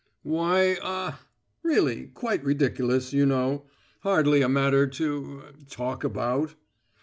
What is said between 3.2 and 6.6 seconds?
know. Hardly a matter to ah talk about."